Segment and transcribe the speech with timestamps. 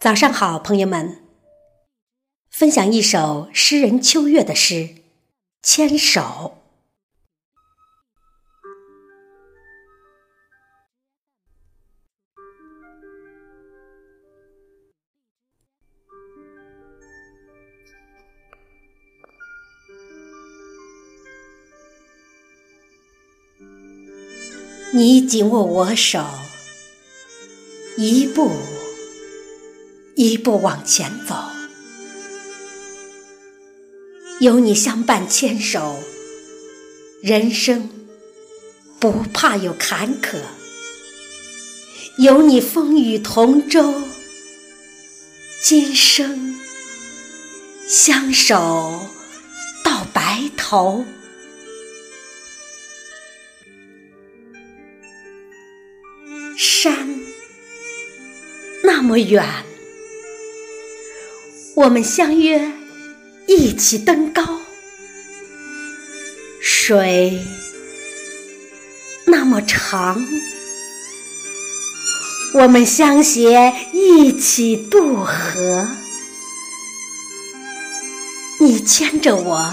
[0.00, 1.18] 早上好，朋友们。
[2.50, 4.74] 分享一首诗人秋月的诗
[5.62, 6.22] 《牵手》。
[24.94, 26.24] 你紧握我手，
[27.98, 28.50] 一步。
[30.22, 31.34] 一步往前走，
[34.38, 35.98] 有你相伴牵手，
[37.22, 37.88] 人生
[38.98, 40.36] 不怕有坎坷；
[42.18, 43.94] 有你风雨同舟，
[45.62, 46.54] 今生
[47.88, 49.00] 相守
[49.82, 51.06] 到白头。
[56.58, 57.08] 山
[58.84, 59.69] 那么远。
[61.80, 62.72] 我们相约
[63.46, 64.60] 一起登高，
[66.60, 67.42] 水
[69.24, 70.22] 那么长，
[72.52, 75.88] 我们相携一起渡河。
[78.60, 79.72] 你牵着我，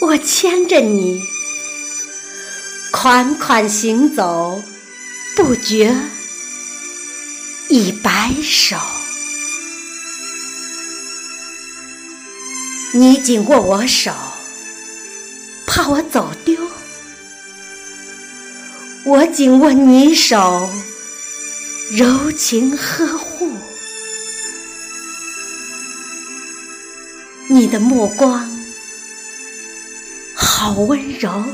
[0.00, 1.22] 我牵着你，
[2.90, 4.60] 款款行走，
[5.36, 5.94] 不觉
[7.68, 8.76] 已白首。
[12.92, 14.12] 你紧握我手，
[15.64, 16.56] 怕我走丢；
[19.04, 20.68] 我紧握你手，
[21.92, 23.52] 柔情呵护。
[27.48, 28.50] 你的目光
[30.34, 31.44] 好温柔，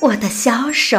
[0.00, 0.98] 我的小手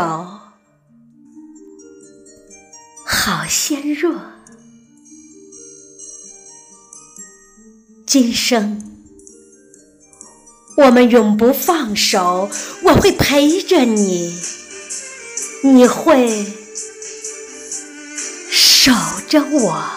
[3.03, 4.36] 好纤弱。
[8.19, 8.81] 今生，
[10.75, 12.49] 我们永不放手。
[12.81, 14.35] 我会陪着你，
[15.61, 16.27] 你会
[18.49, 18.91] 守
[19.29, 19.87] 着我，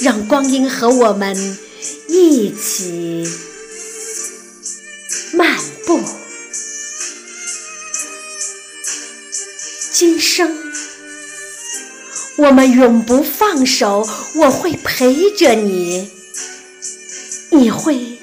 [0.00, 1.36] 让光阴和我们
[2.06, 3.28] 一起
[5.32, 5.98] 漫步。
[9.92, 10.63] 今生。
[12.36, 16.10] 我们永不放手，我会陪着你，
[17.50, 18.18] 你会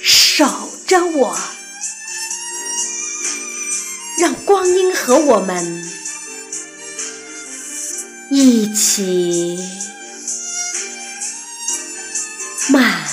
[0.00, 0.46] 守
[0.86, 1.36] 着我，
[4.20, 5.82] 让光阴和我们
[8.30, 9.58] 一起
[12.70, 13.07] 慢。